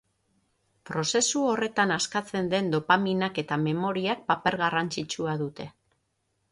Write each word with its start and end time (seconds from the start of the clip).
Prozesu 0.89 1.41
horretan 1.49 1.93
askatzen 1.97 2.49
den 2.55 2.73
dopaminak 2.77 3.39
eta 3.45 3.61
memoriak 3.69 4.27
paper 4.33 4.63
garrantzitsua 4.65 5.39
dute. 5.45 5.71